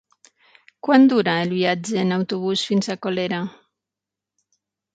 Quant 0.87 1.05
dura 1.11 1.35
el 1.41 1.51
viatge 1.59 2.01
en 2.05 2.15
autobús 2.17 2.65
fins 2.73 2.91
a 2.91 2.99
Colera? 3.07 3.45